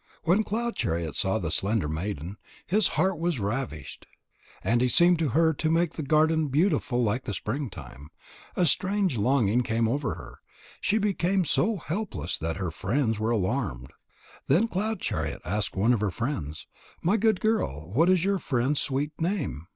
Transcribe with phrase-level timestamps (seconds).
[0.23, 4.07] When Cloud chariot saw the slender maiden, his heart was ravished.
[4.63, 8.09] And he seemed to her to make the garden beautiful like the spring time.
[8.55, 10.39] A strange longing came over her.
[10.79, 13.93] She became so helpless that her friends were alarmed.
[14.47, 16.65] Then Cloud chariot asked one of her friends:
[17.03, 19.67] "My good girl, what is your friend's sweet name?